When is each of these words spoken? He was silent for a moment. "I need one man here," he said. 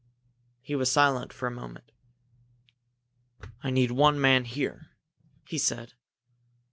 He 0.61 0.75
was 0.75 0.91
silent 0.91 1.31
for 1.31 1.45
a 1.47 1.51
moment. 1.51 1.91
"I 3.61 3.69
need 3.69 3.91
one 3.91 4.19
man 4.19 4.45
here," 4.45 4.89
he 5.45 5.59
said. 5.59 5.93